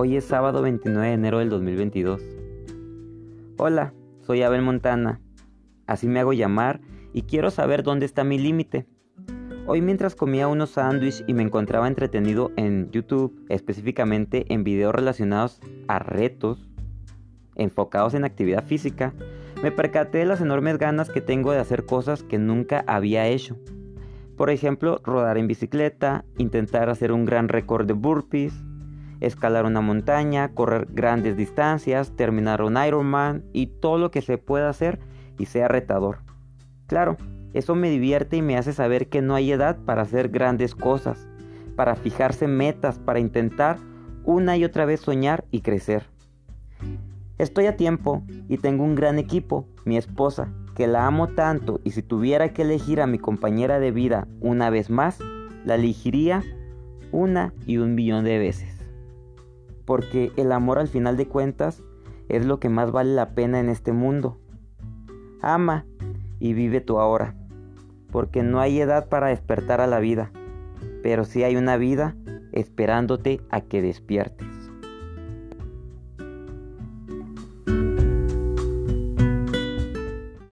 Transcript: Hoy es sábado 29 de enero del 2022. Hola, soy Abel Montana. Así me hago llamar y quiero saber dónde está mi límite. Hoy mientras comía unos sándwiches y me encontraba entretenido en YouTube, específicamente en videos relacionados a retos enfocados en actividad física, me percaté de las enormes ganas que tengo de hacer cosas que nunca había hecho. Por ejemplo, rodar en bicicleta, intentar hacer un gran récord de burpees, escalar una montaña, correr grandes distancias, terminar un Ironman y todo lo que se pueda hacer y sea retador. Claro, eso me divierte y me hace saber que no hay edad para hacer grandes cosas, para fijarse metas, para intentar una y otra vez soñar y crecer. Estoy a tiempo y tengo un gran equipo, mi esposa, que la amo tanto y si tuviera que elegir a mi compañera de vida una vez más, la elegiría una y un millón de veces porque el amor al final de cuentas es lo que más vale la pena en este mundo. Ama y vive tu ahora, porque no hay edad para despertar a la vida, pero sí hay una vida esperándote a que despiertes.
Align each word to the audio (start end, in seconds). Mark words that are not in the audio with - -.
Hoy 0.00 0.16
es 0.16 0.26
sábado 0.26 0.62
29 0.62 1.08
de 1.08 1.12
enero 1.12 1.40
del 1.40 1.50
2022. 1.50 2.22
Hola, 3.56 3.94
soy 4.20 4.42
Abel 4.42 4.62
Montana. 4.62 5.20
Así 5.88 6.06
me 6.06 6.20
hago 6.20 6.32
llamar 6.32 6.80
y 7.12 7.22
quiero 7.22 7.50
saber 7.50 7.82
dónde 7.82 8.06
está 8.06 8.22
mi 8.22 8.38
límite. 8.38 8.86
Hoy 9.66 9.82
mientras 9.82 10.14
comía 10.14 10.46
unos 10.46 10.70
sándwiches 10.70 11.24
y 11.26 11.34
me 11.34 11.42
encontraba 11.42 11.88
entretenido 11.88 12.52
en 12.54 12.92
YouTube, 12.92 13.44
específicamente 13.48 14.44
en 14.54 14.62
videos 14.62 14.94
relacionados 14.94 15.60
a 15.88 15.98
retos 15.98 16.70
enfocados 17.56 18.14
en 18.14 18.24
actividad 18.24 18.62
física, 18.62 19.14
me 19.64 19.72
percaté 19.72 20.18
de 20.18 20.26
las 20.26 20.40
enormes 20.40 20.78
ganas 20.78 21.10
que 21.10 21.20
tengo 21.20 21.50
de 21.50 21.58
hacer 21.58 21.86
cosas 21.86 22.22
que 22.22 22.38
nunca 22.38 22.84
había 22.86 23.26
hecho. 23.26 23.56
Por 24.36 24.50
ejemplo, 24.50 25.00
rodar 25.02 25.38
en 25.38 25.48
bicicleta, 25.48 26.24
intentar 26.36 26.88
hacer 26.88 27.10
un 27.10 27.24
gran 27.24 27.48
récord 27.48 27.84
de 27.84 27.94
burpees, 27.94 28.54
escalar 29.20 29.64
una 29.64 29.80
montaña, 29.80 30.54
correr 30.54 30.88
grandes 30.90 31.36
distancias, 31.36 32.12
terminar 32.16 32.62
un 32.62 32.76
Ironman 32.76 33.44
y 33.52 33.66
todo 33.66 33.98
lo 33.98 34.10
que 34.10 34.22
se 34.22 34.38
pueda 34.38 34.68
hacer 34.68 34.98
y 35.38 35.46
sea 35.46 35.68
retador. 35.68 36.18
Claro, 36.86 37.16
eso 37.52 37.74
me 37.74 37.90
divierte 37.90 38.36
y 38.36 38.42
me 38.42 38.56
hace 38.56 38.72
saber 38.72 39.08
que 39.08 39.22
no 39.22 39.34
hay 39.34 39.52
edad 39.52 39.78
para 39.84 40.02
hacer 40.02 40.28
grandes 40.28 40.74
cosas, 40.74 41.28
para 41.76 41.96
fijarse 41.96 42.46
metas, 42.46 42.98
para 42.98 43.20
intentar 43.20 43.78
una 44.24 44.56
y 44.56 44.64
otra 44.64 44.84
vez 44.84 45.00
soñar 45.00 45.44
y 45.50 45.60
crecer. 45.60 46.04
Estoy 47.38 47.66
a 47.66 47.76
tiempo 47.76 48.24
y 48.48 48.58
tengo 48.58 48.84
un 48.84 48.94
gran 48.94 49.18
equipo, 49.18 49.66
mi 49.84 49.96
esposa, 49.96 50.52
que 50.74 50.86
la 50.86 51.06
amo 51.06 51.28
tanto 51.28 51.80
y 51.84 51.92
si 51.92 52.02
tuviera 52.02 52.52
que 52.52 52.62
elegir 52.62 53.00
a 53.00 53.06
mi 53.06 53.18
compañera 53.18 53.78
de 53.80 53.90
vida 53.90 54.28
una 54.40 54.70
vez 54.70 54.90
más, 54.90 55.18
la 55.64 55.76
elegiría 55.76 56.42
una 57.10 57.52
y 57.66 57.78
un 57.78 57.94
millón 57.94 58.24
de 58.24 58.38
veces 58.38 58.77
porque 59.88 60.32
el 60.36 60.52
amor 60.52 60.78
al 60.78 60.88
final 60.88 61.16
de 61.16 61.28
cuentas 61.28 61.82
es 62.28 62.44
lo 62.44 62.60
que 62.60 62.68
más 62.68 62.92
vale 62.92 63.14
la 63.14 63.30
pena 63.30 63.58
en 63.58 63.70
este 63.70 63.94
mundo. 63.94 64.36
Ama 65.40 65.86
y 66.38 66.52
vive 66.52 66.82
tu 66.82 67.00
ahora, 67.00 67.34
porque 68.12 68.42
no 68.42 68.60
hay 68.60 68.82
edad 68.82 69.08
para 69.08 69.28
despertar 69.28 69.80
a 69.80 69.86
la 69.86 69.98
vida, 69.98 70.30
pero 71.02 71.24
sí 71.24 71.42
hay 71.42 71.56
una 71.56 71.78
vida 71.78 72.16
esperándote 72.52 73.40
a 73.48 73.62
que 73.62 73.80
despiertes. 73.80 74.47